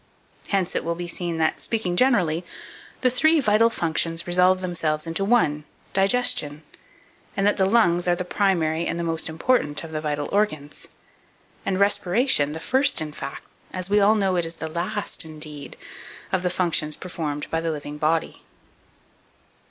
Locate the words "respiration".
11.79-12.53